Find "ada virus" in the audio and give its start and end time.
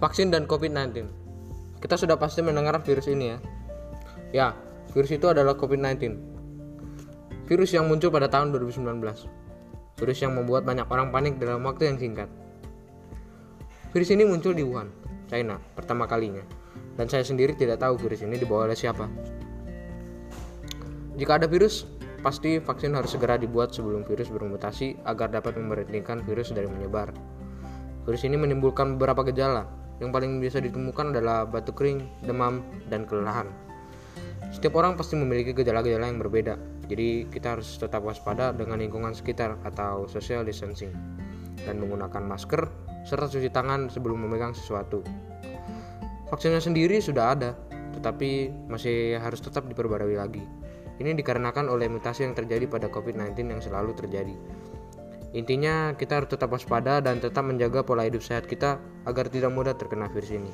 21.36-21.84